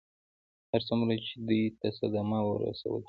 [0.71, 2.99] هر څومره چې دوی ته صدمه ورسول شي.